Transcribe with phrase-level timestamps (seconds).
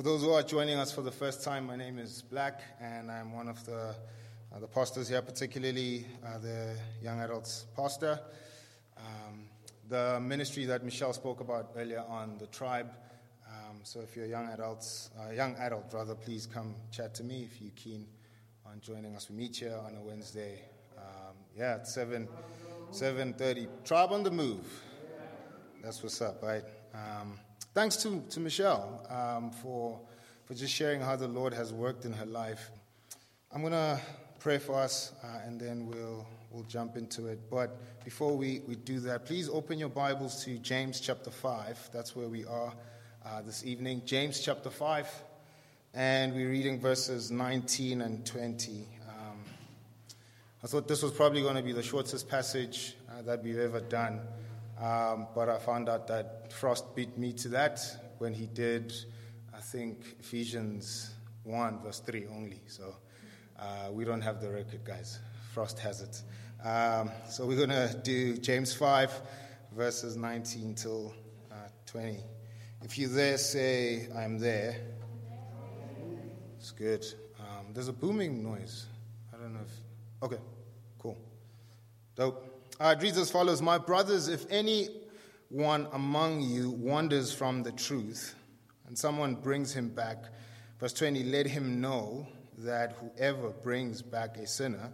[0.00, 3.10] For those who are joining us for the first time, my name is Black, and
[3.10, 3.94] I'm one of the,
[4.50, 8.18] uh, the pastors here, particularly uh, the young adults pastor.
[8.96, 9.42] Um,
[9.90, 12.90] the ministry that Michelle spoke about earlier on, the tribe.
[13.46, 17.42] Um, so if you're young adults, uh, young adult rather, please come chat to me
[17.42, 18.06] if you're keen
[18.64, 19.28] on joining us.
[19.28, 20.62] We meet here on a Wednesday.
[20.96, 22.26] Um, yeah, at seven,
[22.90, 23.68] seven thirty.
[23.84, 24.64] Tribe on the move.
[25.84, 26.64] That's what's up, right?
[26.94, 27.38] Um,
[27.74, 30.00] thanks to, to Michelle um, for,
[30.44, 32.70] for just sharing how the Lord has worked in her life.
[33.52, 34.00] I'm going to
[34.38, 37.50] pray for us uh, and then we'll, we'll jump into it.
[37.50, 41.90] But before we, we do that, please open your Bibles to James chapter 5.
[41.92, 42.72] That's where we are
[43.24, 44.02] uh, this evening.
[44.04, 45.08] James chapter 5.
[45.94, 48.88] And we're reading verses 19 and 20.
[49.08, 49.38] Um,
[50.62, 53.80] I thought this was probably going to be the shortest passage uh, that we've ever
[53.80, 54.20] done.
[54.80, 57.80] Um, but I found out that Frost beat me to that
[58.18, 58.94] when he did,
[59.54, 62.60] I think, Ephesians 1, verse 3 only.
[62.66, 62.96] So
[63.58, 65.18] uh, we don't have the record, guys.
[65.52, 66.22] Frost has it.
[66.66, 69.20] Um, so we're going to do James 5,
[69.76, 71.14] verses 19 till
[71.52, 72.18] uh, 20.
[72.82, 74.76] If you there, say, I'm there.
[76.58, 77.04] It's good.
[77.38, 78.86] Um, there's a booming noise.
[79.34, 80.22] I don't know if.
[80.22, 80.40] Okay,
[80.98, 81.18] cool.
[82.14, 82.59] Dope.
[82.80, 88.34] Uh, it reads as follows My brothers, if anyone among you wanders from the truth
[88.86, 90.24] and someone brings him back,
[90.78, 94.90] verse 20, let him know that whoever brings back a sinner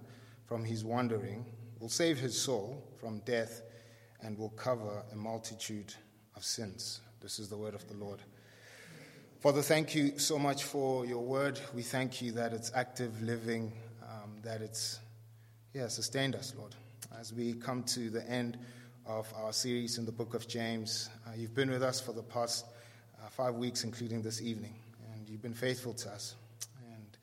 [0.46, 1.46] from his wandering
[1.78, 3.62] will save his soul from death
[4.20, 5.94] and will cover a multitude
[6.34, 7.02] of sins.
[7.20, 8.20] This is the word of the Lord.
[9.38, 11.60] Father, thank you so much for your word.
[11.72, 14.98] We thank you that it's active, living, um, that it's,
[15.72, 16.74] yeah, sustained us, Lord.
[17.18, 18.58] As we come to the end
[19.06, 22.22] of our series in the book of James, uh, you've been with us for the
[22.22, 22.66] past
[23.18, 24.74] uh, five weeks, including this evening,
[25.14, 26.34] and you've been faithful to us.
[26.92, 27.16] And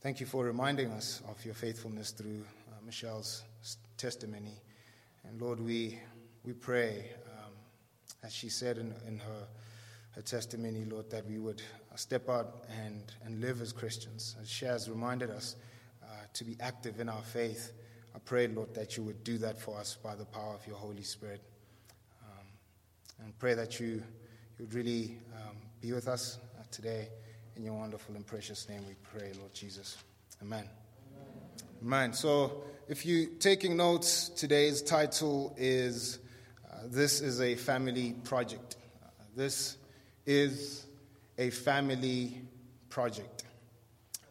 [0.00, 3.42] thank you for reminding us of your faithfulness through uh, Michelle's
[3.96, 4.60] testimony.
[5.24, 5.98] And Lord, we,
[6.44, 7.52] we pray, um,
[8.22, 9.48] as she said in, in her,
[10.12, 11.62] her testimony, Lord, that we would
[11.92, 14.36] uh, step out and, and live as Christians.
[14.40, 15.56] As she has reminded us
[16.04, 17.72] uh, to be active in our faith,
[18.16, 20.76] I pray, Lord, that you would do that for us by the power of your
[20.76, 21.42] Holy Spirit.
[22.22, 22.46] Um,
[23.22, 24.02] and pray that you,
[24.58, 27.08] would really um, be with us uh, today.
[27.56, 29.98] In your wonderful and precious name we pray, Lord Jesus.
[30.40, 30.64] Amen.
[31.82, 32.14] Amen.
[32.14, 36.18] So, if you're taking notes, today's title is
[36.72, 38.76] uh, This is a Family Project.
[39.04, 39.76] Uh, this
[40.24, 40.86] is
[41.36, 42.40] a family
[42.88, 43.44] project.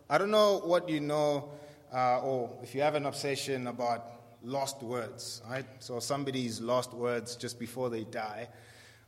[0.09, 1.51] I don't know what you know,
[1.93, 4.05] uh, or if you have an obsession about
[4.43, 5.65] lost words, right?
[5.79, 8.47] So, somebody's lost words just before they die.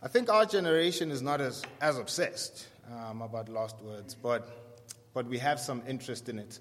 [0.01, 4.47] I think our generation is not as, as obsessed um, about lost words, but,
[5.13, 6.59] but we have some interest in it.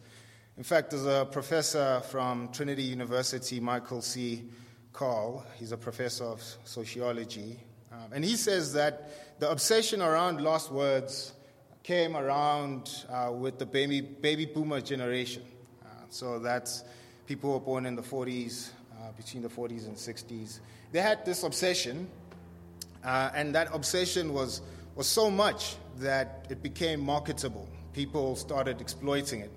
[0.57, 4.45] In fact, there's a professor from Trinity University, Michael C.
[4.93, 7.61] Kearl, he's a professor of sociology,
[7.93, 11.35] um, and he says that the obsession around lost words
[11.83, 15.43] came around uh, with the baby, baby boomer generation.
[16.11, 16.85] So that's
[17.27, 20.61] people were born in the 40s, uh, between the 40s and 60s.
[20.93, 22.09] They had this obsession,
[23.05, 24.63] uh, and that obsession was,
[24.95, 27.69] was so much that it became marketable.
[27.93, 29.53] People started exploiting it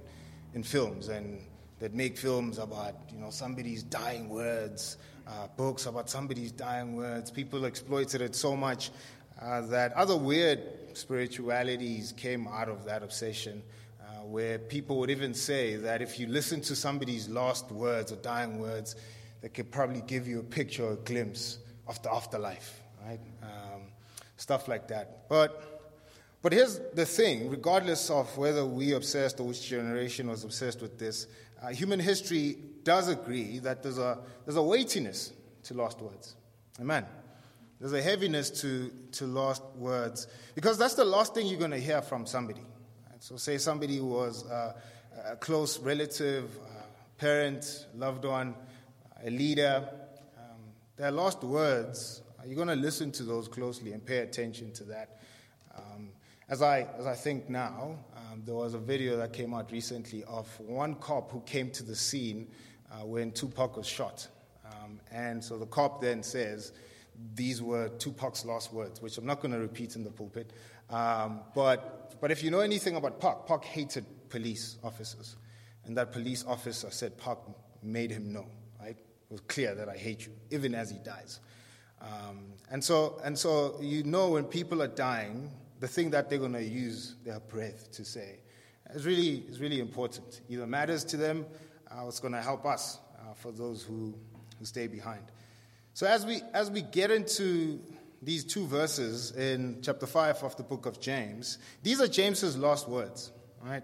[0.54, 1.40] in films, and
[1.80, 7.30] they'd make films about you know somebody's dying words, uh, books about somebody's dying words.
[7.30, 8.92] People exploited it so much
[9.42, 10.60] uh, that other weird
[10.94, 13.62] spiritualities came out of that obsession.
[14.24, 18.60] Where people would even say that if you listen to somebody's last words or dying
[18.60, 18.96] words,
[19.42, 23.20] they could probably give you a picture or a glimpse of the afterlife, right?
[23.42, 23.82] Um,
[24.38, 25.28] stuff like that.
[25.30, 25.80] But
[26.42, 30.98] but here's the thing regardless of whether we obsessed or which generation was obsessed with
[30.98, 31.28] this,
[31.62, 36.36] uh, human history does agree that there's a, there's a weightiness to lost words.
[36.80, 37.06] Amen.
[37.80, 41.78] There's a heaviness to, to lost words because that's the last thing you're going to
[41.78, 42.62] hear from somebody.
[43.20, 43.24] Right?
[43.24, 44.74] So, say somebody was uh,
[45.32, 46.84] a close relative, uh,
[47.18, 48.56] parent, loved one,
[49.24, 49.88] a leader.
[50.38, 50.60] Um,
[50.96, 55.20] their lost words, you're going to listen to those closely and pay attention to that.
[55.78, 56.10] Um,
[56.48, 60.24] as I, as I think now, um, there was a video that came out recently
[60.24, 62.48] of one cop who came to the scene
[62.92, 64.28] uh, when Tupac was shot.
[64.66, 66.72] Um, and so the cop then says,
[67.36, 70.52] these were Tupac's last words, which I'm not going to repeat in the pulpit.
[70.90, 75.36] Um, but, but if you know anything about Pac, Pac hated police officers.
[75.86, 77.38] And that police officer said Pac
[77.82, 78.46] made him know,
[78.80, 78.98] right?
[78.98, 81.40] It was clear that I hate you, even as he dies.
[82.02, 86.40] Um, and, so, and so you know when people are dying, the thing that they're
[86.40, 88.40] going to use their breath to say.
[88.94, 90.42] is really, it's really important.
[90.50, 91.46] Either matters to them
[91.92, 94.14] uh, it's going to help us uh, for those who,
[94.58, 95.24] who stay behind.
[95.94, 97.80] So as we, as we get into
[98.22, 102.88] these two verses in chapter 5 of the book of James, these are James's last
[102.88, 103.32] words,
[103.64, 103.84] right?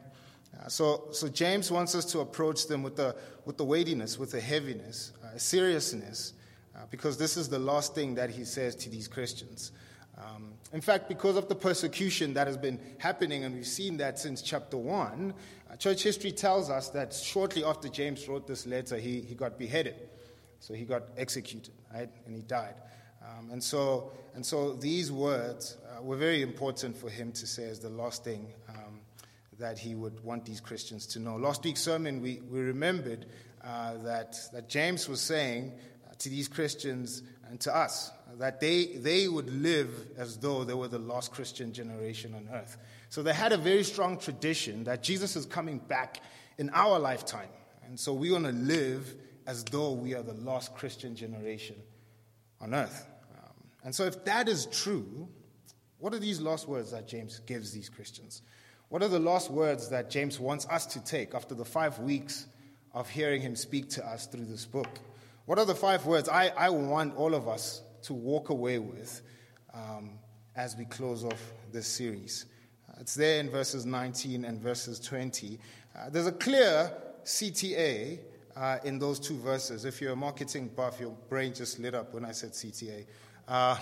[0.58, 3.16] Uh, so, so James wants us to approach them with the,
[3.46, 6.34] with the weightiness, with the heaviness, uh, seriousness,
[6.76, 9.72] uh, because this is the last thing that he says to these Christians.
[10.18, 14.18] Um, in fact, because of the persecution that has been happening, and we've seen that
[14.18, 15.34] since chapter 1,
[15.70, 19.60] uh, church history tells us that shortly after James wrote this letter, he, he got
[19.60, 19.96] beheaded.
[20.60, 22.10] So he got executed, right?
[22.26, 22.76] And he died.
[23.22, 27.68] Um, and, so, and so these words uh, were very important for him to say
[27.70, 29.00] as the last thing um,
[29.58, 31.38] that he would want these Christians to know.
[31.38, 33.26] Last week's sermon, we, we remembered
[33.64, 35.72] uh, that, that James was saying
[36.08, 40.74] uh, to these Christians and to us that they, they would live as though they
[40.74, 42.78] were the last Christian generation on earth.
[43.10, 46.22] So they had a very strong tradition that Jesus is coming back
[46.58, 47.50] in our lifetime.
[47.88, 49.16] And so we want to live
[49.48, 51.76] as though we are the last Christian generation
[52.62, 53.08] on earth.
[53.86, 55.30] And so, if that is true,
[56.00, 58.42] what are these last words that James gives these Christians?
[58.90, 62.48] What are the last words that James wants us to take after the five weeks
[62.94, 64.88] of hearing him speak to us through this book?
[65.46, 69.22] What are the five words I, I want all of us to walk away with
[69.72, 70.18] um,
[70.56, 72.46] as we close off this series?
[72.90, 75.60] Uh, it's there in verses 19 and verses 20.
[75.96, 76.92] Uh, there's a clear
[77.24, 78.18] CTA
[78.56, 79.86] uh, in those two verses.
[79.86, 83.06] If you're a marketing buff, your brain just lit up when I said CTA.
[83.48, 83.78] Uh,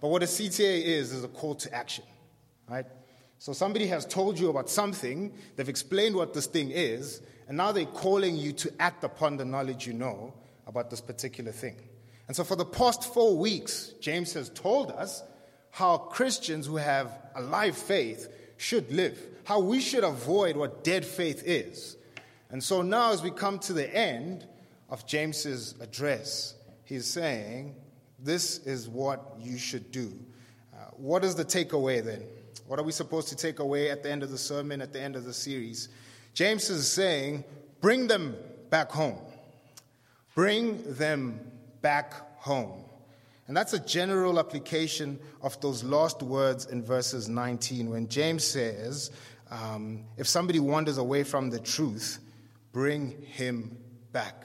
[0.00, 2.04] but what a CTA is, is a call to action,
[2.68, 2.86] right?
[3.38, 7.72] So somebody has told you about something, they've explained what this thing is, and now
[7.72, 10.32] they're calling you to act upon the knowledge you know
[10.66, 11.76] about this particular thing.
[12.26, 15.22] And so for the past four weeks, James has told us
[15.70, 21.04] how Christians who have a live faith should live, how we should avoid what dead
[21.04, 21.96] faith is.
[22.54, 24.46] And so now, as we come to the end
[24.88, 26.54] of James's address,
[26.84, 27.74] he's saying,
[28.20, 30.16] this is what you should do.
[30.72, 32.22] Uh, what is the takeaway then?
[32.68, 35.00] What are we supposed to take away at the end of the sermon, at the
[35.00, 35.88] end of the series?
[36.32, 37.42] James is saying,
[37.80, 38.36] bring them
[38.70, 39.18] back home.
[40.36, 41.40] Bring them
[41.82, 42.84] back home.
[43.48, 49.10] And that's a general application of those last words in verses 19 when James says,
[49.50, 52.20] um, if somebody wanders away from the truth,
[52.74, 53.78] bring him
[54.12, 54.44] back.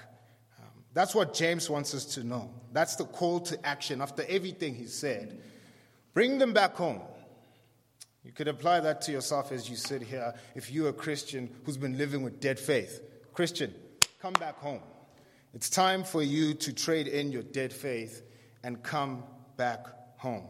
[0.60, 2.54] Um, that's what James wants us to know.
[2.72, 5.42] That's the call to action after everything he said.
[6.14, 7.02] Bring them back home.
[8.24, 11.78] You could apply that to yourself as you sit here if you're a Christian who's
[11.78, 13.02] been living with dead faith.
[13.34, 13.74] Christian,
[14.22, 14.82] come back home.
[15.56, 18.22] It's time for you to trade in your dead faith
[18.64, 19.24] and come
[19.58, 19.88] back
[20.18, 20.46] home.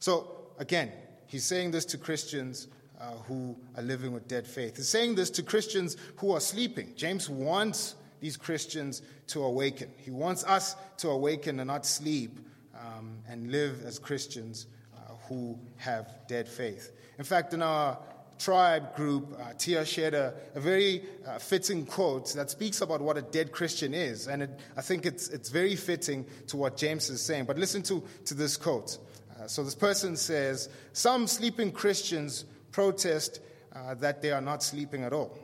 [0.00, 0.92] So, again,
[1.26, 2.68] he's saying this to Christians
[3.00, 4.76] uh, who are living with dead faith.
[4.76, 6.92] He's saying this to Christians who are sleeping.
[6.96, 9.90] James wants these Christians to awaken.
[9.98, 12.38] He wants us to awaken and not sleep
[12.74, 16.92] um, and live as Christians uh, who have dead faith.
[17.18, 17.98] In fact, in our
[18.38, 23.16] tribe group, uh, Tia shared a, a very uh, fitting quote that speaks about what
[23.16, 24.28] a dead Christian is.
[24.28, 27.44] And it, I think it's, it's very fitting to what James is saying.
[27.44, 28.98] But listen to, to this quote.
[29.38, 32.44] Uh, so this person says Some sleeping Christians
[32.76, 33.40] protest
[33.74, 35.34] uh, that they are not sleeping at all.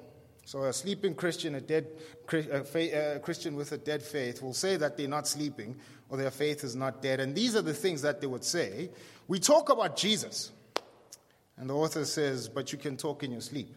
[0.44, 1.86] So a sleeping Christian, a dead
[2.30, 5.76] a Christian with a dead faith, will say that they're not sleeping
[6.10, 7.20] or their faith is not dead.
[7.20, 8.90] And these are the things that they would say.
[9.28, 10.52] We talk about Jesus.
[11.56, 13.74] And the author says, but you can talk in your sleep.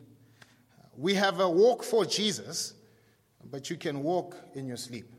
[0.98, 2.74] We have a walk for Jesus,
[3.50, 5.14] but you can walk in your sleep.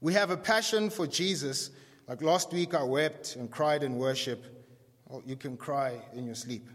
[0.00, 1.70] We have a passion for Jesus.
[2.06, 4.44] Like last week, I wept and cried in worship.
[5.08, 6.68] Well, you can cry in your sleep.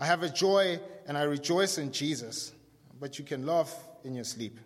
[0.00, 2.52] I have a joy and I rejoice in Jesus,
[2.98, 4.58] but you can laugh in your sleep.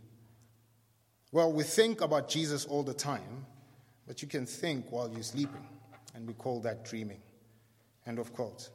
[1.32, 3.44] Well, we think about Jesus all the time,
[4.06, 5.66] but you can think while you're sleeping,
[6.14, 7.20] and we call that dreaming.
[8.06, 8.70] End of quote.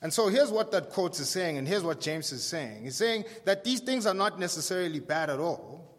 [0.00, 2.84] And so here's what that quote is saying, and here's what James is saying.
[2.84, 5.98] He's saying that these things are not necessarily bad at all,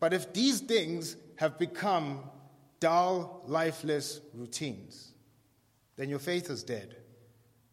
[0.00, 2.24] but if these things have become
[2.80, 5.12] dull, lifeless routines,
[5.94, 6.96] then your faith is dead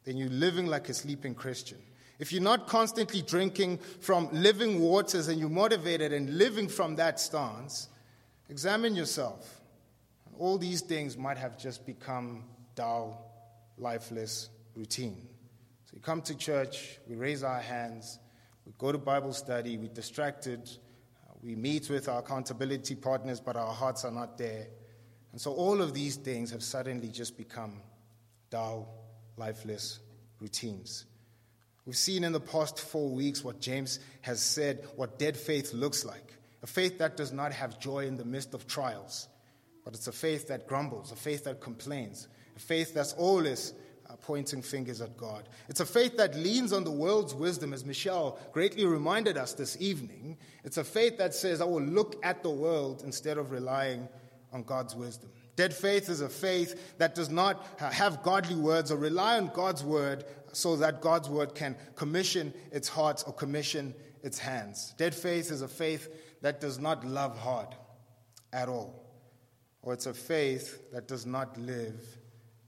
[0.08, 1.78] then you're living like a sleeping Christian.
[2.18, 7.20] If you're not constantly drinking from living waters and you're motivated and living from that
[7.20, 7.90] stance,
[8.48, 9.60] examine yourself.
[10.40, 13.30] All these things might have just become dull,
[13.78, 15.28] lifeless routine.
[15.84, 18.18] So we come to church, we raise our hands,
[18.66, 20.62] we go to Bible study, we're distracted,
[21.28, 24.68] uh, we meet with our accountability partners, but our hearts are not there.
[25.34, 27.82] And so all of these things have suddenly just become
[28.50, 28.97] dull,
[29.38, 30.00] lifeless
[30.40, 31.06] routines.
[31.86, 36.04] We've seen in the past four weeks what James has said, what dead faith looks
[36.04, 36.34] like.
[36.64, 39.28] A faith that does not have joy in the midst of trials,
[39.86, 43.74] but it's a faith that grumbles, a faith that complains, a faith that's always
[44.10, 45.48] uh, pointing fingers at God.
[45.70, 49.78] It's a faith that leans on the world's wisdom, as Michelle greatly reminded us this
[49.80, 50.38] evening.
[50.64, 54.10] It's a faith that says, I will look at the world instead of relying
[54.52, 55.30] on God's wisdom.
[55.58, 59.84] Dead faith is a faith that does not have godly words or rely on God's
[59.84, 60.24] word
[60.54, 64.94] so that God's word can commission its hearts or commission its hands.
[64.98, 67.70] Dead faith is a faith that does not love hard
[68.54, 69.04] at all,
[69.82, 72.00] or it's a faith that does not live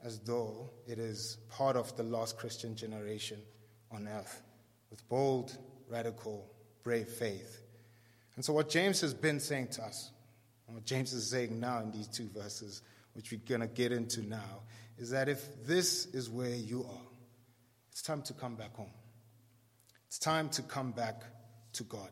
[0.04, 3.40] as though it is part of the lost Christian generation
[3.92, 4.42] on earth
[4.90, 5.56] with bold,
[5.88, 6.50] radical,
[6.82, 7.62] brave faith.
[8.36, 10.12] And so, what James has been saying to us,
[10.70, 12.84] and what James is saying now in these two verses,
[13.14, 14.62] which we're going to get into now,
[15.00, 17.08] is that if this is where you are,
[17.92, 18.92] it's time to come back home.
[20.06, 21.24] It's time to come back
[21.74, 22.12] to God.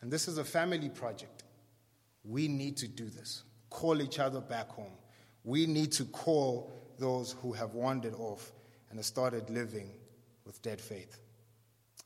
[0.00, 1.44] And this is a family project.
[2.24, 3.44] We need to do this.
[3.70, 4.98] Call each other back home.
[5.44, 8.50] We need to call those who have wandered off
[8.88, 9.92] and have started living
[10.44, 11.20] with dead faith.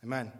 [0.05, 0.31] Amen.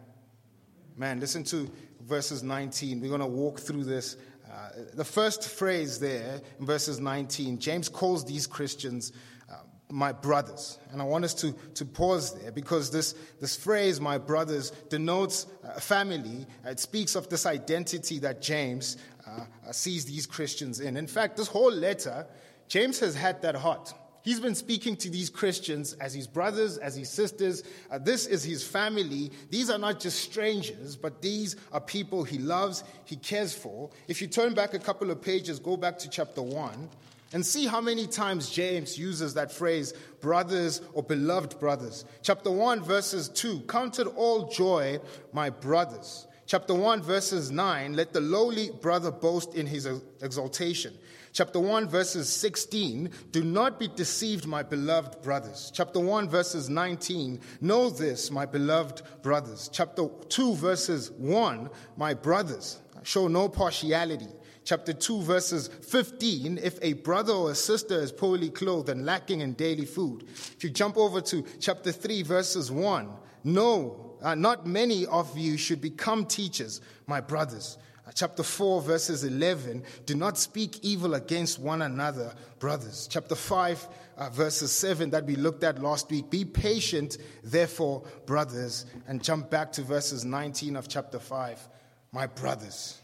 [0.95, 1.67] Man, listen to
[2.01, 3.01] verses 19.
[3.01, 4.17] We're going to walk through this.
[4.51, 9.11] Uh, the first phrase there in verses 19, James calls these Christians
[9.51, 9.55] uh,
[9.89, 10.77] my brothers.
[10.91, 15.47] And I want us to, to pause there because this, this phrase, my brothers, denotes
[15.63, 16.45] a family.
[16.65, 18.97] It speaks of this identity that James
[19.27, 20.97] uh, sees these Christians in.
[20.97, 22.27] In fact, this whole letter,
[22.67, 23.93] James has had that heart.
[24.25, 27.61] He's been speaking to these Christians as his brothers, as his sisters.
[27.91, 29.31] Uh, this is his family.
[29.51, 33.91] These are not just strangers, but these are people he loves, he cares for.
[34.07, 36.89] If you turn back a couple of pages, go back to chapter 1,
[37.33, 42.03] and see how many times James uses that phrase, brothers or beloved brothers.
[42.23, 44.99] Chapter 1, verses 2 Count it all joy,
[45.33, 46.25] my brothers.
[46.47, 49.87] Chapter 1, verses 9 Let the lowly brother boast in his
[50.21, 50.97] exaltation
[51.35, 55.69] Chapter 1, verses 16 Do not be deceived, my beloved brothers.
[55.75, 59.69] Chapter 1, verses 19 Know this, my beloved brothers.
[59.73, 64.29] Chapter 2, verses 1 My brothers, show no partiality.
[64.63, 69.41] Chapter 2, verses 15 If a brother or a sister is poorly clothed and lacking
[69.41, 70.23] in daily food.
[70.29, 73.09] If you jump over to chapter 3, verses 1
[73.43, 77.77] No, uh, not many of you should become teachers, my brothers
[78.13, 83.07] chapter 4, verses 11 do not speak evil against one another, brothers.
[83.09, 88.85] Chapter 5, uh, verses 7 that we looked at last week be patient, therefore, brothers.
[89.07, 91.67] And jump back to verses 19 of chapter 5,
[92.11, 93.01] my brothers.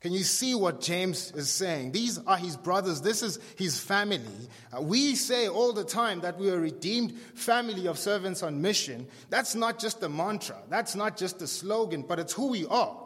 [0.00, 1.92] Can you see what James is saying?
[1.92, 3.02] These are his brothers.
[3.02, 4.48] This is his family.
[4.72, 8.60] Uh, we say all the time that we are a redeemed family of servants on
[8.60, 9.06] mission.
[9.28, 10.56] That's not just a mantra.
[10.70, 12.96] That's not just a slogan, but it's who we are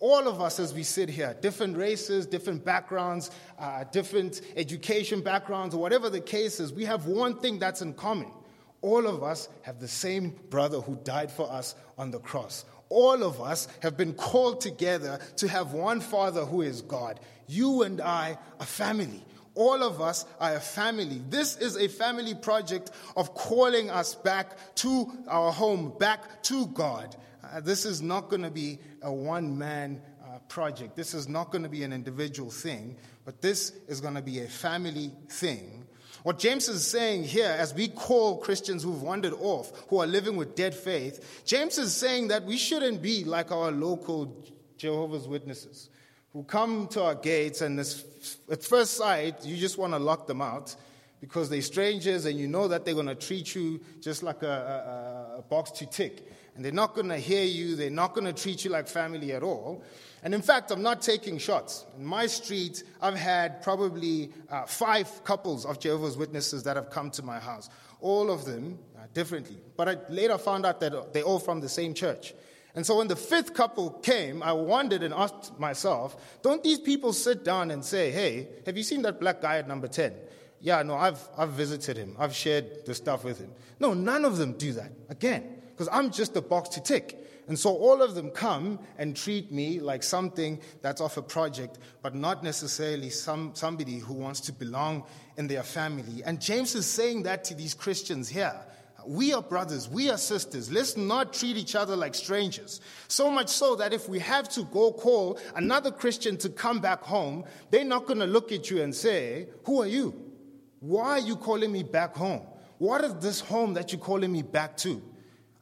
[0.00, 5.74] all of us as we sit here, different races, different backgrounds, uh, different education backgrounds,
[5.74, 8.30] or whatever the case is, we have one thing that's in common.
[8.80, 12.64] All of us have the same brother who died for us on the cross.
[12.88, 17.20] All of us have been called together to have one Father who is God.
[17.46, 19.22] You and I are family.
[19.54, 21.20] All of us are a family.
[21.28, 27.14] This is a family project of calling us back to our home, back to God.
[27.50, 30.94] Uh, this is not going to be a one man uh, project.
[30.94, 34.40] This is not going to be an individual thing, but this is going to be
[34.40, 35.84] a family thing.
[36.22, 40.36] What James is saying here, as we call Christians who've wandered off, who are living
[40.36, 44.44] with dead faith, James is saying that we shouldn't be like our local
[44.76, 45.88] Jehovah's Witnesses
[46.32, 50.40] who come to our gates and at first sight, you just want to lock them
[50.40, 50.76] out
[51.20, 55.34] because they're strangers and you know that they're going to treat you just like a,
[55.36, 56.26] a, a box to tick
[56.60, 59.32] and they're not going to hear you, they're not going to treat you like family
[59.32, 59.82] at all.
[60.22, 61.86] And in fact, I'm not taking shots.
[61.96, 67.10] In my street, I've had probably uh, five couples of Jehovah's Witnesses that have come
[67.12, 69.56] to my house, all of them uh, differently.
[69.76, 72.34] But I later found out that they're all from the same church.
[72.74, 77.12] And so when the fifth couple came, I wondered and asked myself, don't these people
[77.12, 80.12] sit down and say, hey, have you seen that black guy at number 10?
[80.60, 82.14] Yeah, no, I've, I've visited him.
[82.18, 83.50] I've shared the stuff with him.
[83.78, 84.92] No, none of them do that.
[85.08, 87.16] Again, because I'm just a box to tick.
[87.48, 91.78] And so all of them come and treat me like something that's off a project,
[92.02, 95.04] but not necessarily some, somebody who wants to belong
[95.36, 96.22] in their family.
[96.24, 98.54] And James is saying that to these Christians here.
[99.06, 100.70] We are brothers, we are sisters.
[100.70, 102.82] Let's not treat each other like strangers.
[103.08, 107.02] So much so that if we have to go call another Christian to come back
[107.02, 110.29] home, they're not going to look at you and say, Who are you?
[110.80, 112.42] Why are you calling me back home?
[112.80, 115.02] what is this home that you're calling me back to?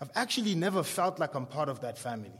[0.00, 2.30] I've actually never felt like I'm part of that family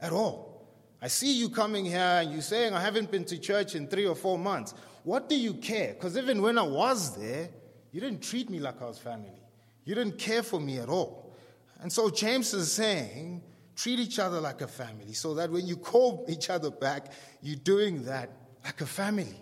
[0.00, 0.68] at all.
[1.02, 4.06] I see you coming here and you're saying, I haven't been to church in three
[4.06, 4.72] or four months.
[5.02, 5.94] What do you care?
[5.94, 7.48] Because even when I was there,
[7.90, 9.42] you didn't treat me like I was family.
[9.84, 11.34] You didn't care for me at all.
[11.80, 13.42] And so James is saying,
[13.74, 17.10] treat each other like a family so that when you call each other back,
[17.42, 18.30] you're doing that
[18.62, 19.40] like a family.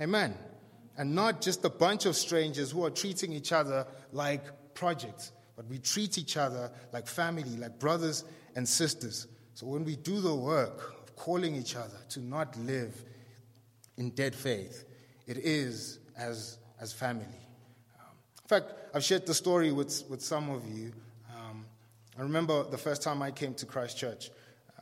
[0.00, 0.34] Amen.
[0.96, 5.66] And not just a bunch of strangers who are treating each other like projects, but
[5.66, 8.24] we treat each other like family, like brothers
[8.56, 9.26] and sisters.
[9.54, 13.04] So when we do the work of calling each other to not live
[13.96, 14.84] in dead faith,
[15.26, 17.24] it is as, as family.
[17.98, 20.92] Um, in fact, I've shared the story with, with some of you.
[21.36, 21.64] Um,
[22.18, 24.30] I remember the first time I came to Christ Church.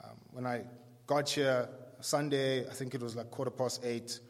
[0.03, 0.63] Um, when I
[1.07, 1.69] got here
[2.01, 4.21] Sunday, I think it was like quarter past eight,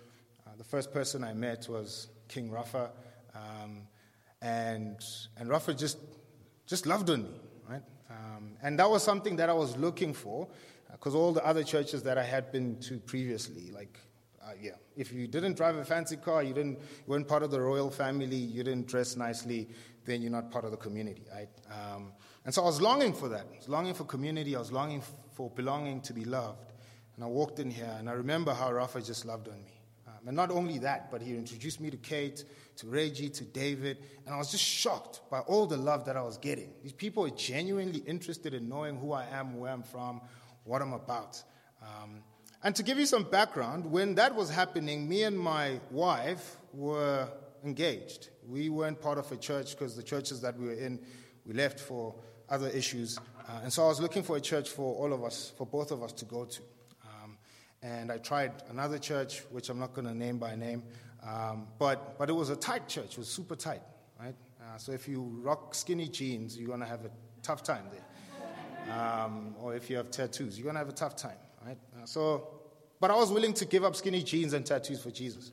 [0.53, 2.91] uh, the first person I met was King Rafa.
[3.35, 3.83] Um,
[4.41, 4.99] and,
[5.37, 5.99] and Rafa just,
[6.67, 7.83] just loved on me, right?
[8.11, 10.49] Um, and that was something that I was looking for
[10.91, 13.99] because uh, all the other churches that I had been to previously, like,
[14.43, 17.51] uh, yeah, if you didn't drive a fancy car, you, didn't, you weren't part of
[17.51, 19.69] the royal family, you didn't dress nicely,
[20.05, 21.49] then you're not part of the community, right?
[21.71, 22.13] Um,
[22.45, 23.47] and so I was longing for that.
[23.53, 26.73] I was longing for community, I was longing for belonging, to be loved.
[27.15, 29.82] And I walked in here, and I remember how Rafa just loved on me.
[30.27, 32.45] And not only that, but he introduced me to Kate,
[32.77, 36.23] to Reggie, to David, and I was just shocked by all the love that I
[36.23, 36.73] was getting.
[36.83, 40.21] These people are genuinely interested in knowing who I am, where I'm from,
[40.65, 41.43] what I'm about.
[41.83, 42.23] Um,
[42.63, 47.29] and to give you some background, when that was happening, me and my wife were
[47.65, 48.29] engaged.
[48.49, 51.01] We weren't part of a church because the churches that we were in,
[51.45, 52.15] we left for
[52.49, 53.19] other issues.
[53.49, 55.91] Uh, and so I was looking for a church for all of us, for both
[55.91, 56.63] of us to go to.
[57.83, 60.83] Um, and I tried another church, which I'm not going to name by name,
[61.27, 63.83] um, but, but it was a tight church, it was super tight,
[64.21, 64.35] right?
[64.61, 67.11] Uh, so if you rock skinny jeans, you're going to have a
[67.43, 68.97] tough time there.
[68.97, 71.79] Um, or if you have tattoos, you're going to have a tough time, right?
[71.97, 72.49] Uh, so,
[73.01, 75.53] but I was willing to give up skinny jeans and tattoos for Jesus.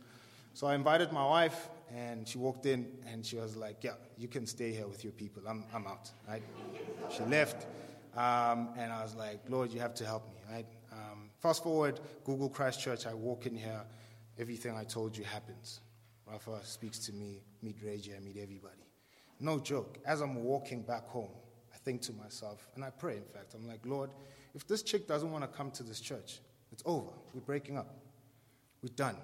[0.54, 4.28] So I invited my wife, and she walked in, and she was like, "Yeah, you
[4.28, 5.44] can stay here with your people.
[5.48, 6.42] I'm, I'm out." Right?
[7.16, 7.68] She left,
[8.16, 10.66] um, and I was like, "Lord, you have to help me." Right?
[11.40, 13.82] Fast forward, Google Christ Church, I walk in here
[14.38, 15.80] everything I told you happens.
[16.28, 18.76] Rafa speaks to me, meet Reggie, I meet everybody.
[19.40, 20.00] No joke.
[20.06, 21.32] As I'm walking back home,
[21.74, 24.10] I think to myself, and I pray, in fact, I'm like, Lord,
[24.54, 26.40] if this chick doesn't want to come to this church,
[26.72, 27.12] it's over.
[27.34, 27.96] We're breaking up.
[28.84, 29.18] We're done.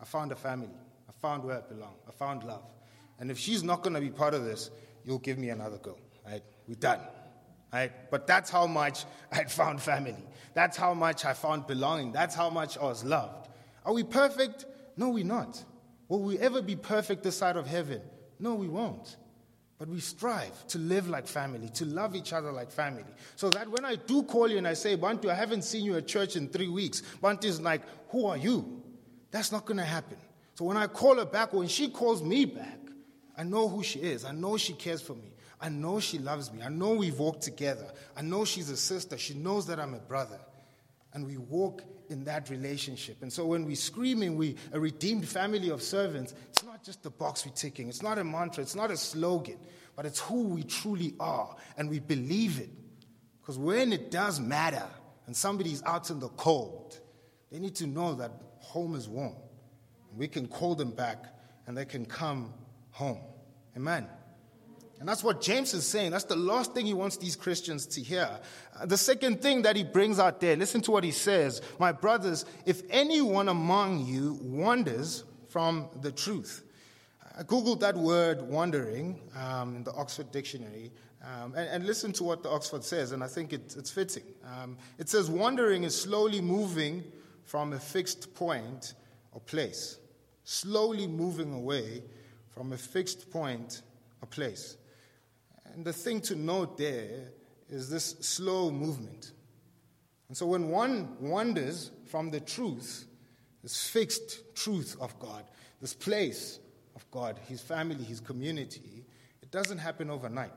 [0.00, 0.68] I found a family.
[1.08, 1.94] I found where I belong.
[2.08, 2.64] I found love.
[3.20, 4.70] And if she's not going to be part of this,
[5.04, 5.96] you'll give me another go.
[6.26, 6.42] Right?
[6.66, 7.00] We're done.
[7.72, 7.92] Right?
[8.10, 10.16] But that's how much I found family.
[10.54, 12.12] That's how much I found belonging.
[12.12, 13.48] That's how much I was loved.
[13.84, 14.66] Are we perfect?
[14.96, 15.62] No, we're not.
[16.08, 18.02] Will we ever be perfect this side of heaven?
[18.38, 19.16] No, we won't.
[19.78, 23.04] But we strive to live like family, to love each other like family.
[23.36, 25.96] So that when I do call you and I say, Bantu, I haven't seen you
[25.96, 28.82] at church in three weeks, Bantu is like, Who are you?
[29.30, 30.18] That's not going to happen.
[30.54, 32.78] So when I call her back, when she calls me back,
[33.38, 34.26] I know who she is.
[34.26, 35.32] I know she cares for me.
[35.60, 36.62] I know she loves me.
[36.62, 37.86] I know we've walked together.
[38.16, 39.18] I know she's a sister.
[39.18, 40.40] She knows that I'm a brother.
[41.12, 43.22] And we walk in that relationship.
[43.22, 47.10] And so when we're screaming, we a redeemed family of servants, it's not just the
[47.10, 49.58] box we're ticking, it's not a mantra, it's not a slogan,
[49.96, 52.70] but it's who we truly are, and we believe it.
[53.40, 54.86] Because when it does matter,
[55.26, 56.98] and somebody's out in the cold,
[57.52, 59.36] they need to know that home is warm.
[60.16, 61.24] We can call them back,
[61.66, 62.52] and they can come
[62.90, 63.20] home.
[63.76, 64.08] Amen.
[65.00, 66.10] And that's what James is saying.
[66.10, 68.28] That's the last thing he wants these Christians to hear.
[68.78, 71.62] Uh, the second thing that he brings out there, listen to what he says.
[71.78, 76.62] My brothers, if anyone among you wanders from the truth.
[77.36, 80.92] I Googled that word wandering um, in the Oxford Dictionary.
[81.24, 84.22] Um, and, and, listen to what the Oxford says, and I think it, it's fitting.
[84.44, 87.04] Um, it says, wandering is slowly moving
[87.44, 88.94] from a fixed point
[89.32, 89.98] or place,
[90.44, 92.02] slowly moving away
[92.54, 93.82] from a fixed point
[94.22, 94.78] or place.
[95.74, 97.32] And the thing to note there
[97.68, 99.32] is this slow movement.
[100.28, 103.04] And so when one wanders from the truth,
[103.62, 105.44] this fixed truth of God,
[105.80, 106.58] this place
[106.96, 109.04] of God, his family, his community,
[109.42, 110.52] it doesn't happen overnight.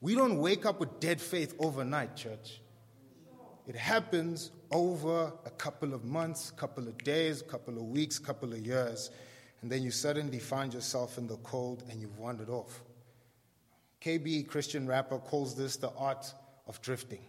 [0.00, 2.60] We don't wake up with dead faith overnight, church.
[3.66, 8.64] It happens over a couple of months, couple of days, couple of weeks, couple of
[8.64, 9.10] years,
[9.62, 12.82] and then you suddenly find yourself in the cold and you've wandered off.
[14.06, 16.32] KB, Christian rapper, calls this the art
[16.68, 17.24] of drifting.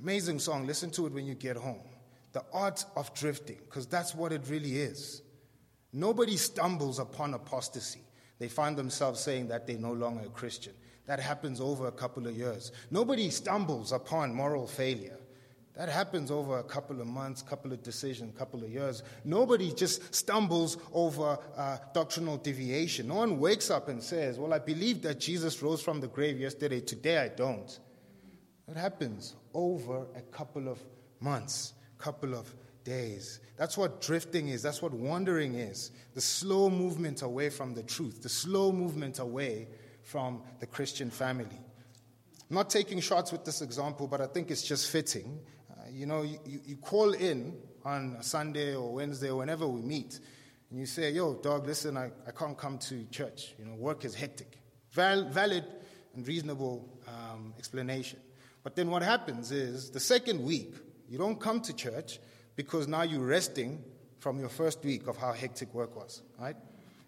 [0.00, 0.66] Amazing song.
[0.66, 1.84] Listen to it when you get home.
[2.32, 5.22] The art of drifting, because that's what it really is.
[5.92, 8.00] Nobody stumbles upon apostasy.
[8.40, 10.72] They find themselves saying that they're no longer a Christian.
[11.06, 12.72] That happens over a couple of years.
[12.90, 15.18] Nobody stumbles upon moral failure.
[15.76, 19.02] That happens over a couple of months, couple of decisions, couple of years.
[19.24, 23.08] Nobody just stumbles over uh, doctrinal deviation.
[23.08, 26.38] No one wakes up and says, Well, I believe that Jesus rose from the grave
[26.38, 26.80] yesterday.
[26.80, 27.76] Today I don't.
[28.68, 30.78] That happens over a couple of
[31.18, 33.40] months, couple of days.
[33.56, 34.62] That's what drifting is.
[34.62, 35.90] That's what wandering is.
[36.14, 39.68] The slow movement away from the truth, the slow movement away
[40.02, 41.58] from the Christian family.
[42.50, 45.40] I'm not taking shots with this example, but I think it's just fitting.
[45.94, 50.18] You know, you, you call in on a Sunday or Wednesday or whenever we meet,
[50.70, 53.54] and you say, Yo, dog, listen, I, I can't come to church.
[53.60, 54.58] You know, work is hectic.
[54.90, 55.64] Val, valid
[56.16, 58.18] and reasonable um, explanation.
[58.64, 60.74] But then what happens is the second week,
[61.08, 62.18] you don't come to church
[62.56, 63.80] because now you're resting
[64.18, 66.56] from your first week of how hectic work was, right?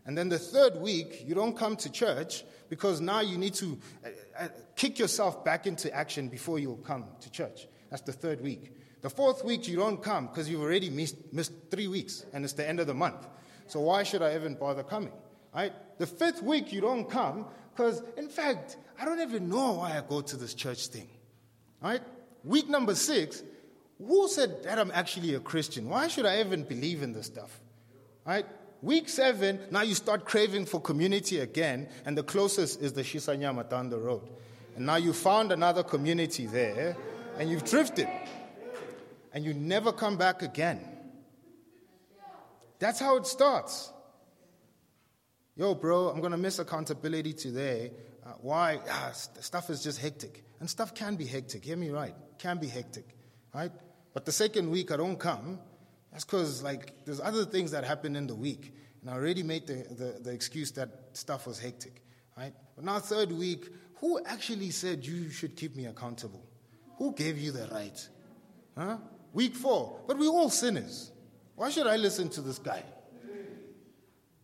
[0.04, 3.78] And then the third week, you don't come to church because now you need to
[4.04, 7.66] uh, uh, kick yourself back into action before you come to church.
[7.96, 8.72] That's the third week.
[9.00, 12.52] The fourth week, you don't come because you've already missed, missed three weeks and it's
[12.52, 13.26] the end of the month.
[13.68, 15.12] So why should I even bother coming?
[15.54, 15.72] Right?
[15.98, 20.02] The fifth week, you don't come because, in fact, I don't even know why I
[20.06, 21.08] go to this church thing.
[21.82, 22.02] Right?
[22.44, 23.42] Week number six,
[23.96, 25.88] who said that I'm actually a Christian?
[25.88, 27.60] Why should I even believe in this stuff?
[28.26, 28.44] Right?
[28.82, 33.70] Week seven, now you start craving for community again, and the closest is the Shisanyama
[33.70, 34.28] down the road.
[34.76, 36.94] And now you found another community there,
[37.38, 38.08] and you've drifted,
[39.32, 40.80] and you never come back again.
[42.78, 43.92] That's how it starts.
[45.56, 47.92] Yo, bro, I'm going to miss accountability today.
[48.24, 48.80] Uh, why?
[48.90, 50.44] Ah, stuff is just hectic.
[50.60, 51.64] And stuff can be hectic.
[51.64, 52.14] Hear me right.
[52.38, 53.16] Can be hectic.
[53.54, 53.72] Right?
[54.12, 55.58] But the second week I don't come,
[56.12, 58.74] that's because like there's other things that happen in the week.
[59.00, 62.02] And I already made the, the, the excuse that stuff was hectic.
[62.36, 62.52] Right?
[62.74, 66.45] But now third week, who actually said you should keep me accountable?
[66.98, 68.08] Who gave you the right?
[68.76, 68.98] Huh?
[69.32, 71.12] Week four, but we're all sinners.
[71.54, 72.82] Why should I listen to this guy?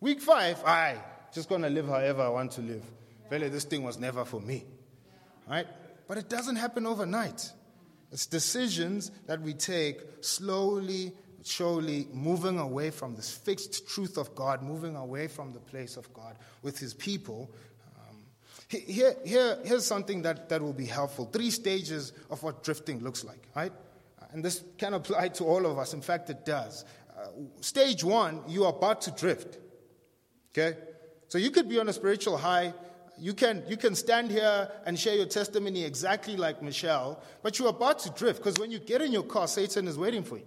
[0.00, 0.96] Week five, I
[1.32, 2.82] just gonna live however I want to live.
[3.30, 4.64] Really, this thing was never for me.
[5.48, 5.66] Right?
[6.08, 7.50] But it doesn't happen overnight.
[8.10, 11.12] It's decisions that we take slowly,
[11.42, 16.12] surely, moving away from this fixed truth of God, moving away from the place of
[16.12, 17.50] God with His people.
[18.78, 21.26] Here, here, here's something that, that will be helpful.
[21.26, 23.72] Three stages of what drifting looks like, right?
[24.32, 25.92] And this can apply to all of us.
[25.92, 26.84] In fact, it does.
[27.16, 27.26] Uh,
[27.60, 29.58] stage one, you are about to drift.
[30.52, 30.78] Okay?
[31.28, 32.72] So you could be on a spiritual high
[33.18, 37.68] you can, you can stand here and share your testimony exactly like Michelle, but you're
[37.68, 40.46] about to drift because when you get in your car, Satan is waiting for you.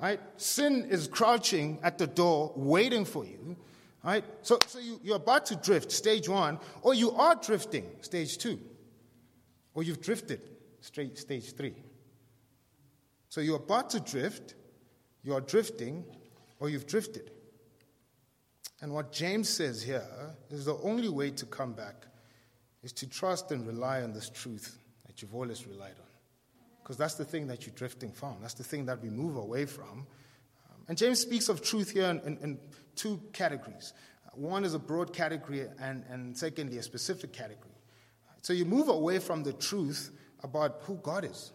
[0.00, 0.18] Right?
[0.38, 3.54] Sin is crouching at the door, waiting for you.
[4.02, 4.24] Right?
[4.42, 8.58] So, so you, you're about to drift, stage one, or you are drifting, stage two,
[9.74, 10.40] or you've drifted,
[10.80, 11.74] straight, stage three.
[13.28, 14.54] So you're about to drift,
[15.22, 16.04] you are drifting,
[16.58, 17.30] or you've drifted.
[18.80, 22.06] And what James says here is the only way to come back
[22.82, 26.06] is to trust and rely on this truth that you've always relied on.
[26.82, 29.66] Because that's the thing that you're drifting from, that's the thing that we move away
[29.66, 30.06] from.
[30.90, 32.58] And James speaks of truth here in, in, in
[32.96, 33.94] two categories
[34.34, 37.74] one is a broad category, and, and secondly, a specific category.
[38.42, 40.10] So you move away from the truth
[40.42, 41.52] about who God is.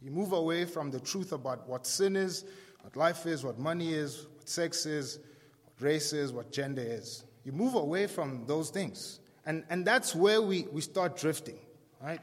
[0.00, 2.44] You move away from the truth about what sin is,
[2.82, 5.18] what life is, what money is, what sex is,
[5.64, 7.24] what race is, what gender is.
[7.44, 9.20] You move away from those things.
[9.46, 11.58] And, and that's where we, we start drifting,
[12.00, 12.20] right?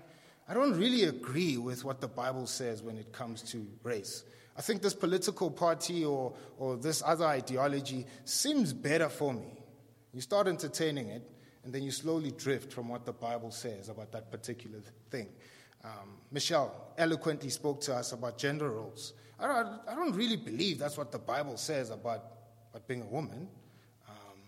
[0.48, 4.24] I don't really agree with what the Bible says when it comes to race.
[4.60, 9.54] I think this political party or, or this other ideology seems better for me.
[10.14, 11.24] You start entertaining it,
[11.64, 15.30] and then you slowly drift from what the Bible says about that particular thing.
[15.86, 19.14] Um, Michelle eloquently spoke to us about gender roles.
[19.40, 22.26] I don't, I don't really believe that's what the Bible says about
[22.74, 23.48] but being a woman.
[24.10, 24.40] Um,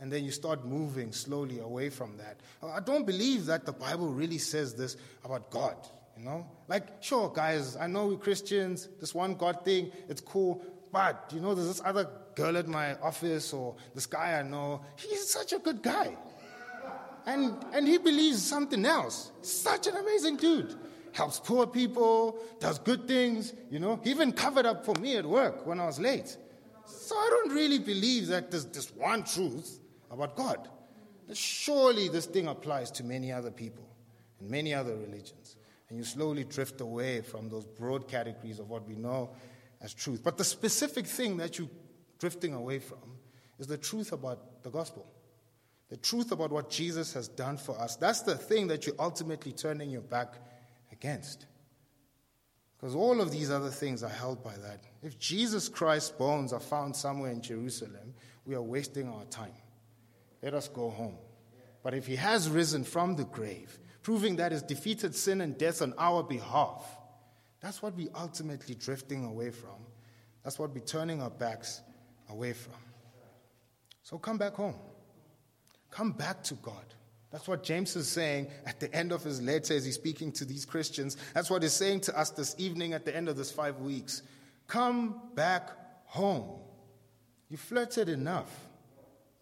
[0.00, 2.40] and then you start moving slowly away from that.
[2.60, 5.76] I don't believe that the Bible really says this about God.
[6.20, 8.88] You know, like sure, guys, I know we're Christians.
[9.00, 10.62] This one God thing, it's cool.
[10.92, 14.82] But you know, there's this other girl at my office or this guy I know.
[14.96, 16.14] He's such a good guy,
[17.24, 19.32] and and he believes something else.
[19.40, 20.76] Such an amazing dude
[21.12, 23.98] helps poor people, does good things, you know.
[24.04, 26.36] He even covered up for me at work when I was late.
[26.84, 29.80] So I don't really believe that there's this one truth
[30.10, 30.68] about God.
[31.32, 33.88] Surely this thing applies to many other people
[34.38, 35.56] and many other religions.
[35.90, 39.30] And you slowly drift away from those broad categories of what we know
[39.82, 40.22] as truth.
[40.22, 41.68] But the specific thing that you're
[42.18, 43.18] drifting away from
[43.58, 45.06] is the truth about the gospel.
[45.88, 47.96] The truth about what Jesus has done for us.
[47.96, 50.34] That's the thing that you're ultimately turning your back
[50.92, 51.46] against.
[52.78, 54.84] Because all of these other things are held by that.
[55.02, 58.14] If Jesus Christ's bones are found somewhere in Jerusalem,
[58.46, 59.52] we are wasting our time.
[60.42, 61.16] Let us go home.
[61.82, 65.82] But if he has risen from the grave, proving that he's defeated sin and death
[65.82, 66.84] on our behalf,
[67.60, 69.76] that's what we're ultimately drifting away from.
[70.42, 71.82] That's what we're turning our backs
[72.30, 72.74] away from.
[74.02, 74.76] So come back home.
[75.90, 76.74] Come back to God.
[77.30, 80.44] That's what James is saying at the end of his letter as he's speaking to
[80.44, 81.16] these Christians.
[81.34, 84.22] That's what he's saying to us this evening at the end of this five weeks.
[84.66, 85.70] Come back
[86.06, 86.58] home.
[87.48, 88.50] You flirted enough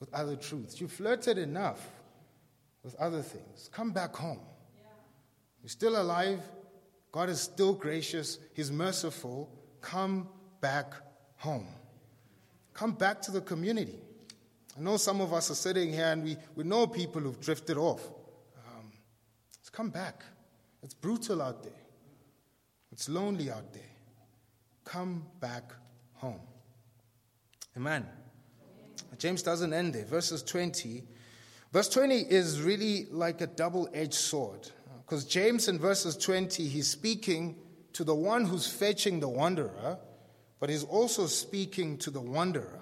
[0.01, 0.81] with other truths.
[0.81, 1.87] You flirted enough
[2.83, 3.71] with other things.
[3.73, 4.41] Come back home.
[5.62, 6.41] You're still alive.
[7.12, 8.38] God is still gracious.
[8.55, 9.51] He's merciful.
[9.81, 10.29] Come
[10.61, 10.93] back
[11.37, 11.67] home.
[12.75, 13.99] Come back to the community.
[14.77, 17.77] I know some of us are sitting here and we, we know people who've drifted
[17.77, 18.07] off.
[18.07, 18.93] Um,
[19.57, 20.23] let's come back.
[20.83, 21.73] It's brutal out there,
[22.93, 23.83] it's lonely out there.
[24.85, 25.73] Come back
[26.14, 26.41] home.
[27.77, 28.07] Amen.
[29.19, 30.05] James doesn't end there.
[30.05, 31.05] Verses 20.
[31.73, 34.71] Verse 20 is really like a double edged sword.
[35.05, 37.57] Because James in verses 20, he's speaking
[37.95, 39.99] to the one who's fetching the wanderer,
[40.61, 42.81] but he's also speaking to the wanderer.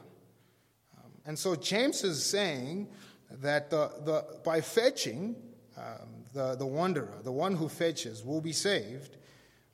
[0.98, 2.88] Um, and so James is saying
[3.30, 5.36] that the, the, by fetching
[5.76, 9.16] um, the, the wanderer, the one who fetches, will be saved,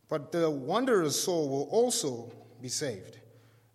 [0.08, 3.18] but the wanderer's soul will also be saved.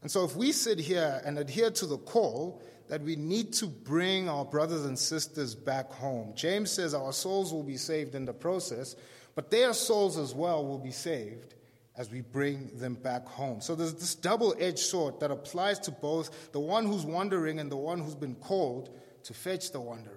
[0.02, 3.68] And so if we sit here and adhere to the call, that we need to
[3.68, 6.34] bring our brothers and sisters back home.
[6.36, 8.96] James says our souls will be saved in the process,
[9.36, 11.56] but their souls as well will be saved
[11.98, 13.60] as we bring them back home.
[13.60, 17.72] So there's this double edged sword that applies to both the one who's wandering and
[17.72, 18.90] the one who's been called
[19.24, 20.14] to fetch the wanderer.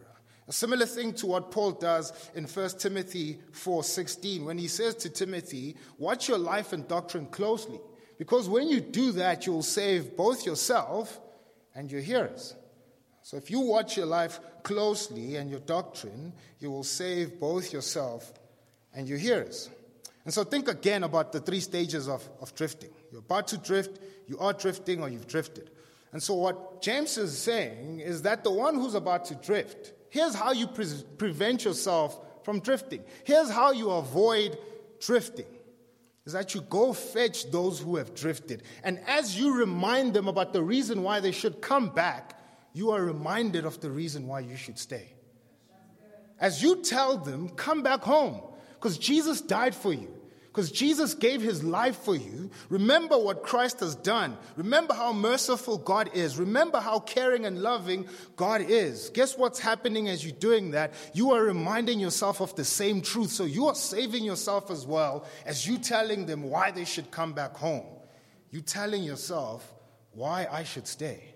[0.47, 5.09] A similar thing to what Paul does in 1 Timothy 4:16 when he says to
[5.09, 7.81] Timothy, "Watch your life and doctrine closely,
[8.19, 11.21] because when you do that, you'll save both yourself
[11.75, 12.57] and your hearers."
[13.31, 18.33] So if you watch your life closely and your doctrine, you will save both yourself
[18.93, 19.71] and your hearers.
[20.25, 22.91] And so think again about the three stages of, of drifting.
[23.13, 25.71] You're about to drift, you are drifting, or you've drifted.
[26.11, 30.35] And so what James is saying is that the one who's about to drift, here's
[30.35, 33.05] how you pre- prevent yourself from drifting.
[33.23, 34.59] Here's how you avoid
[34.99, 35.47] drifting.
[36.27, 38.65] Is that you go fetch those who have drifted.
[38.83, 42.40] And as you remind them about the reason why they should come back,
[42.73, 45.13] you are reminded of the reason why you should stay.
[46.39, 48.41] As you tell them, come back home,
[48.75, 50.09] because Jesus died for you,
[50.47, 52.51] because Jesus gave his life for you.
[52.71, 54.37] Remember what Christ has done.
[54.57, 56.39] Remember how merciful God is.
[56.39, 59.11] Remember how caring and loving God is.
[59.11, 60.95] Guess what's happening as you're doing that?
[61.15, 63.31] You are reminding yourself of the same truth.
[63.31, 67.33] So you are saving yourself as well as you telling them why they should come
[67.33, 67.87] back home.
[68.51, 69.73] You telling yourself
[70.13, 71.30] why I should stay.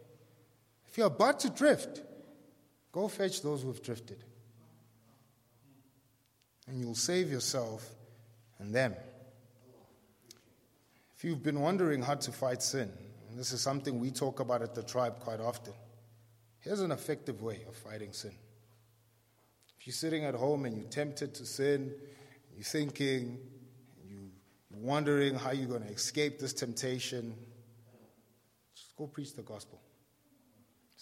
[0.95, 2.03] If you're about to drift,
[2.93, 4.23] go fetch those who have drifted.
[6.69, 7.85] And you'll save yourself
[8.61, 8.95] and them.
[11.17, 12.93] If you've been wondering how to fight sin,
[13.29, 15.73] and this is something we talk about at the tribe quite often,
[16.61, 18.37] here's an effective way of fighting sin.
[19.81, 21.93] If you're sitting at home and you're tempted to sin,
[22.55, 23.41] you're thinking,
[24.09, 27.35] you're wondering how you're going to escape this temptation,
[28.77, 29.81] just go preach the gospel.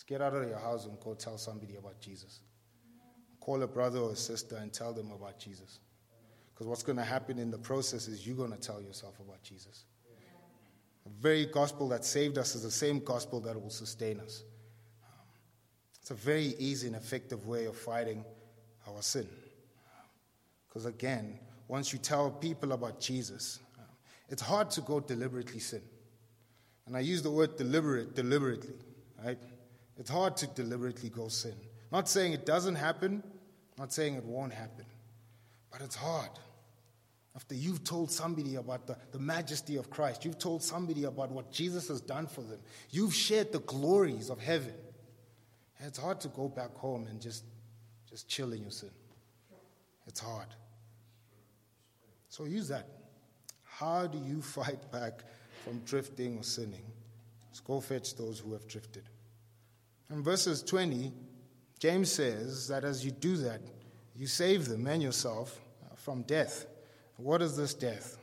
[0.02, 2.40] Just get out of your house and go tell somebody about Jesus.
[3.38, 5.78] Call a brother or a sister and tell them about Jesus.
[6.52, 9.40] Because what's going to happen in the process is you're going to tell yourself about
[9.44, 9.84] Jesus.
[11.04, 14.42] The very gospel that saved us is the same gospel that will sustain us.
[15.04, 15.24] Um,
[16.00, 18.24] it's a very easy and effective way of fighting
[18.88, 19.28] our sin.
[20.68, 21.38] Because again,
[21.68, 23.84] once you tell people about Jesus, um,
[24.28, 25.82] it's hard to go deliberately sin.
[26.88, 28.74] And I use the word deliberate deliberately,
[29.24, 29.38] right?
[29.98, 31.54] It's hard to deliberately go sin.
[31.90, 33.22] Not saying it doesn't happen,
[33.78, 34.86] not saying it won't happen,
[35.70, 36.30] but it's hard.
[37.34, 41.50] After you've told somebody about the, the majesty of Christ, you've told somebody about what
[41.50, 42.58] Jesus has done for them,
[42.90, 44.74] you've shared the glories of heaven.
[45.80, 47.44] It's hard to go back home and just,
[48.08, 48.90] just chill in your sin.
[50.06, 50.48] It's hard.
[52.28, 52.86] So use that.
[53.64, 55.24] How do you fight back
[55.64, 56.84] from drifting or sinning?
[57.66, 59.04] Go fetch those who have drifted.
[60.12, 61.10] In verses 20,
[61.78, 63.62] James says that as you do that,
[64.14, 66.66] you save them and yourself uh, from death.
[67.16, 68.18] What is this death?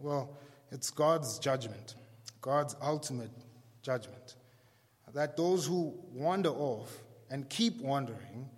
[0.00, 0.30] Well,
[0.72, 1.96] it's God's judgment,
[2.40, 3.30] God's ultimate
[3.82, 4.36] judgment.
[5.12, 6.90] That those who wander off
[7.30, 8.48] and keep wandering,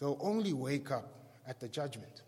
[0.00, 1.12] they'll only wake up
[1.46, 2.22] at the judgment.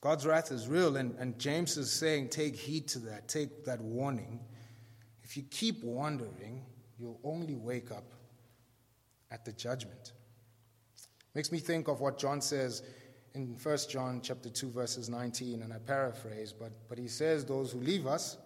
[0.00, 3.80] God's wrath is real, and, and James is saying, take heed to that, take that
[3.80, 4.38] warning.
[5.24, 6.64] If you keep wandering,
[6.98, 8.12] you'll only wake up
[9.30, 10.12] at the judgment.
[11.34, 12.82] Makes me think of what John says
[13.34, 17.72] in 1 John chapter 2, verses 19, and I paraphrase, but, but he says, Those
[17.72, 18.38] who leave us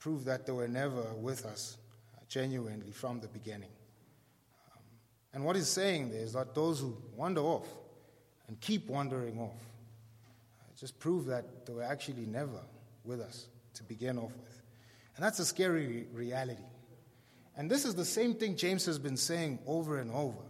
[0.00, 1.76] prove that they were never with us
[2.14, 3.68] uh, genuinely from the beginning.
[4.72, 4.82] Um,
[5.34, 7.68] and what he's saying there is that those who wander off
[8.48, 9.60] and keep wandering off
[10.58, 12.60] uh, just prove that they were actually never
[13.04, 14.62] with us to begin off with.
[15.16, 16.62] And that's a scary reality.
[17.60, 20.40] And this is the same thing James has been saying over and over,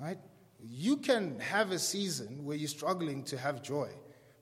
[0.00, 0.18] right?
[0.60, 3.88] You can have a season where you're struggling to have joy,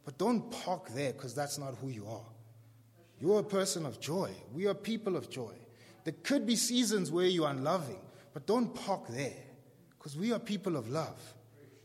[0.06, 2.24] but don't park there because that's not who you are.
[3.20, 4.30] You're a person of joy.
[4.54, 5.52] We are people of joy.
[6.04, 8.00] There could be seasons where you're unloving,
[8.32, 9.44] but don't park there
[9.90, 11.20] because we are people of love.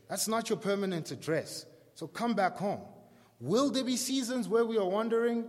[0.08, 1.66] That's not your permanent address.
[1.96, 2.80] So come back home.
[3.40, 5.44] Will there be seasons where we are wandering?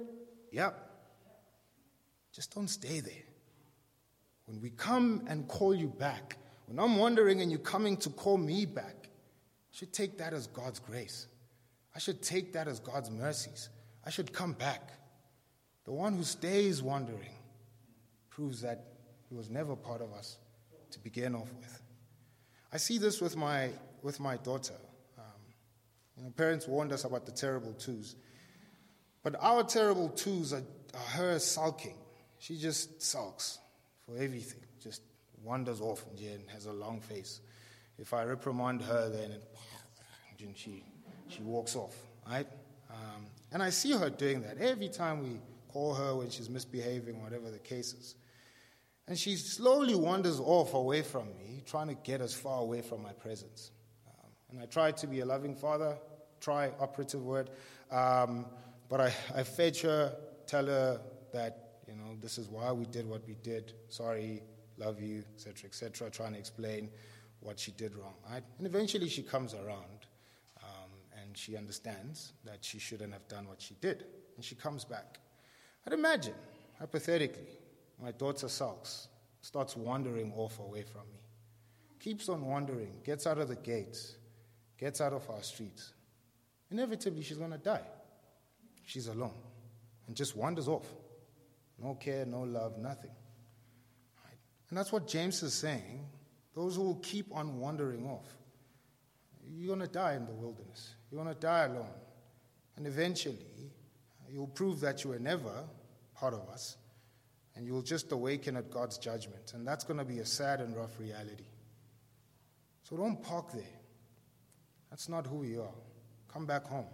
[0.51, 0.77] Yep.
[2.33, 3.24] Just don't stay there.
[4.45, 8.38] When we come and call you back, when I'm wandering and you're coming to call
[8.38, 11.27] me back, I should take that as God's grace.
[11.95, 13.69] I should take that as God's mercies.
[14.05, 14.91] I should come back.
[15.86, 17.36] The one who stays wandering
[18.29, 18.86] proves that
[19.29, 20.38] he was never part of us
[20.91, 21.81] to begin off with.
[22.71, 23.69] I see this with my,
[24.01, 24.73] with my daughter.
[25.17, 25.23] Um,
[26.17, 28.15] you know, parents warned us about the terrible twos.
[29.23, 31.97] But our terrible twos are, are her sulking.
[32.38, 33.60] She just sulks
[34.06, 35.02] for everything, just
[35.44, 37.41] wanders off and has a long face.
[37.98, 39.10] If I reprimand her,
[40.39, 40.84] then she,
[41.28, 41.96] she walks off,
[42.30, 42.48] right?
[42.89, 45.39] Um, and I see her doing that every time we
[45.70, 48.15] call her when she's misbehaving, whatever the case is.
[49.08, 53.04] And she slowly wanders off away from me, trying to get as far away from
[53.04, 53.72] my presence.
[54.08, 55.98] Um, and I try to be a loving father,
[56.39, 57.50] try operative word,
[57.91, 58.46] um,
[58.89, 60.15] but I, I fetch her,
[60.48, 61.02] tell her
[61.34, 63.74] that you know, this is why we did what we did.
[63.89, 64.41] Sorry,
[64.78, 66.89] love you, etc., etc., trying to explain
[67.39, 68.15] what she did wrong.
[68.30, 68.43] Right?
[68.58, 70.08] And eventually she comes around
[70.63, 74.06] um, and she understands that she shouldn't have done what she did.
[74.36, 75.19] And she comes back.
[75.86, 76.34] I'd imagine,
[76.80, 77.48] hypothetically,
[78.02, 79.08] my daughter sulks,
[79.41, 81.19] starts wandering off away from me,
[82.00, 84.15] keeps on wandering, gets out of the gates,
[84.78, 85.93] gets out of our streets.
[86.71, 87.86] Inevitably, she's going to die.
[88.86, 89.34] She's alone
[90.08, 90.88] and just wanders off.
[91.81, 93.11] No care, no love, nothing.
[94.23, 94.38] Right?
[94.69, 96.05] And that's what James is saying.
[96.53, 98.27] Those who will keep on wandering off,
[99.47, 100.95] you're going to die in the wilderness.
[101.11, 101.89] You're going to die alone.
[102.77, 103.71] And eventually,
[104.29, 105.65] you'll prove that you were never
[106.15, 106.77] part of us,
[107.55, 109.53] and you'll just awaken at God's judgment.
[109.53, 111.45] And that's going to be a sad and rough reality.
[112.83, 113.63] So don't park there.
[114.89, 115.73] That's not who we are.
[116.31, 116.85] Come back home.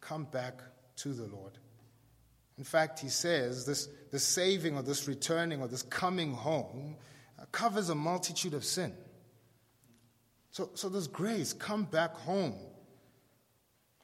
[0.00, 0.60] Come back
[0.96, 1.58] to the Lord.
[2.58, 6.96] In fact, he says this, this saving or this returning or this coming home
[7.38, 8.94] uh, covers a multitude of sin.
[10.50, 11.52] So, so there's grace.
[11.52, 12.54] Come back home.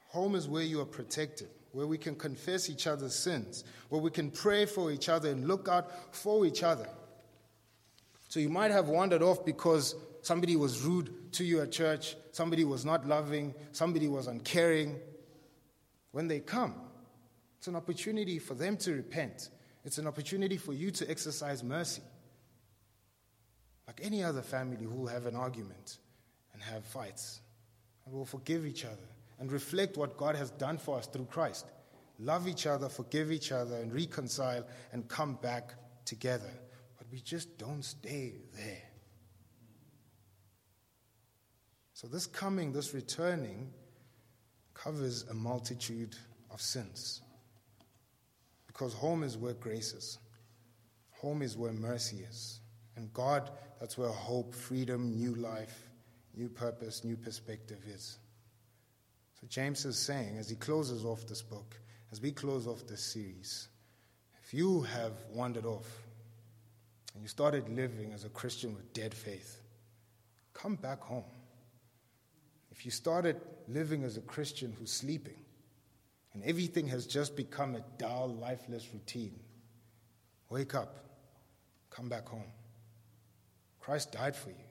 [0.09, 4.11] Home is where you are protected, where we can confess each other's sins, where we
[4.11, 6.87] can pray for each other and look out for each other.
[8.29, 12.65] So you might have wandered off because somebody was rude to you at church, somebody
[12.65, 14.99] was not loving, somebody was uncaring.
[16.11, 16.75] When they come,
[17.63, 19.51] it's an opportunity for them to repent.
[19.85, 22.03] It's an opportunity for you to exercise mercy.
[23.87, 25.99] Like any other family who will have an argument
[26.53, 27.41] and have fights,
[28.05, 29.07] and will forgive each other
[29.39, 31.67] and reflect what God has done for us through Christ.
[32.19, 36.51] Love each other, forgive each other, and reconcile and come back together.
[36.99, 38.83] But we just don't stay there.
[41.95, 43.71] So, this coming, this returning,
[44.75, 46.17] covers a multitude
[46.51, 47.23] of sins.
[48.73, 50.19] Because home is where grace is,
[51.11, 52.61] home is where mercy is.
[52.97, 55.89] And God, that's where hope, freedom, new life,
[56.35, 58.19] new purpose, new perspective is.
[59.41, 61.77] So James is saying, as he closes off this book,
[62.11, 63.69] as we close off this series,
[64.45, 65.87] if you have wandered off
[67.15, 69.61] and you started living as a Christian with dead faith,
[70.55, 71.25] come back home.
[72.71, 75.42] If you started living as a Christian who's sleeping,
[76.35, 79.39] and everything has just become a dull, lifeless routine.
[80.49, 80.97] Wake up,
[81.91, 82.53] come back home.
[83.81, 84.65] Christ died for you.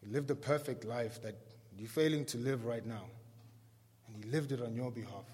[0.00, 1.34] He lived a perfect life that
[1.76, 3.04] you're failing to live right now,
[4.06, 5.26] and He lived it on your behalf.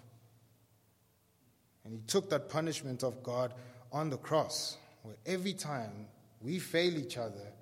[1.84, 3.54] And He took that punishment of God
[3.92, 6.06] on the cross, where every time
[6.40, 7.52] we fail each other,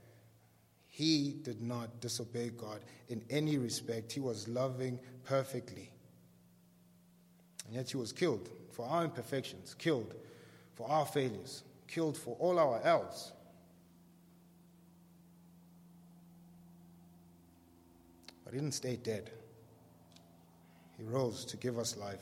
[0.87, 4.13] He did not disobey God in any respect.
[4.13, 5.91] He was loving perfectly.
[7.71, 10.13] And yet he was killed for our imperfections, killed
[10.75, 13.31] for our failures, killed for all our else.
[18.45, 19.31] But he didn't stay dead.
[20.99, 22.19] He rose to give us life.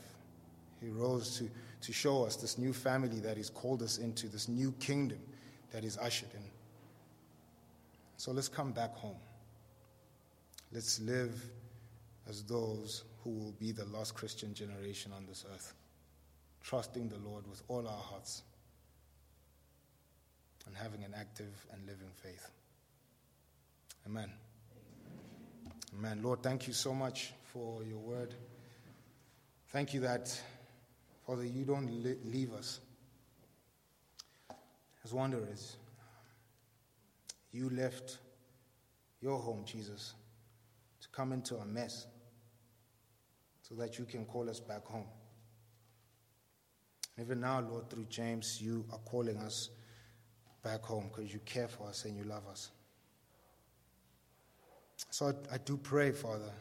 [0.81, 1.49] He rose to,
[1.81, 5.17] to show us this new family that He's called us into, this new kingdom
[5.71, 6.43] that He's ushered in.
[8.17, 9.17] So let's come back home.
[10.71, 11.43] Let's live
[12.29, 15.73] as those who will be the last Christian generation on this earth,
[16.63, 18.43] trusting the Lord with all our hearts
[20.65, 22.49] and having an active and living faith.
[24.05, 24.31] Amen.
[25.97, 26.21] Amen.
[26.23, 28.35] Lord, thank you so much for your word.
[29.69, 30.39] Thank you that,
[31.25, 31.91] Father, you don't
[32.23, 32.79] leave us
[35.03, 35.77] as wanderers.
[37.51, 38.17] You left
[39.21, 40.13] your home, Jesus,
[41.01, 42.05] to come into a mess
[43.69, 45.07] so that you can call us back home.
[47.21, 49.69] Even now, Lord, through James, you are calling us
[50.63, 52.71] back home because you care for us and you love us.
[55.11, 56.51] So I, I do pray, Father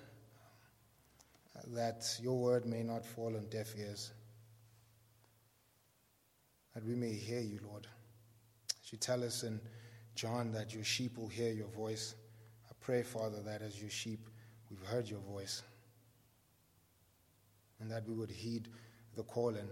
[1.75, 4.13] that your word may not fall on deaf ears,
[6.75, 7.87] that we may hear you, Lord.
[8.83, 9.61] As you tell us in
[10.15, 12.15] John that your sheep will hear your voice,
[12.69, 14.29] I pray, Father, that as your sheep,
[14.71, 15.63] we've heard your voice,
[17.81, 18.69] and that we would heed
[19.17, 19.69] the call and,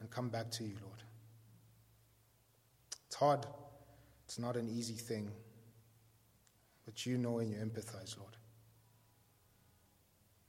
[0.00, 1.02] and come back to you, Lord.
[3.06, 3.46] It's hard,
[4.24, 5.30] it's not an easy thing,
[6.84, 8.36] but you know and you empathize, Lord.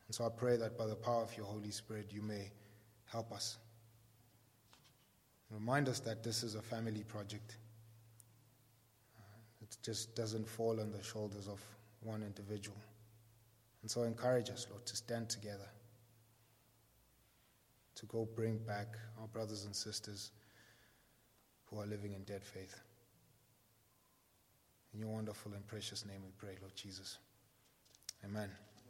[0.07, 2.51] And so I pray that by the power of your Holy Spirit, you may
[3.05, 3.57] help us.
[5.49, 7.57] Remind us that this is a family project.
[9.62, 11.62] It just doesn't fall on the shoulders of
[12.01, 12.78] one individual.
[13.82, 15.70] And so encourage us, Lord, to stand together,
[17.95, 18.87] to go bring back
[19.19, 20.31] our brothers and sisters
[21.65, 22.75] who are living in dead faith.
[24.93, 27.17] In your wonderful and precious name we pray, Lord Jesus.
[28.25, 28.49] Amen.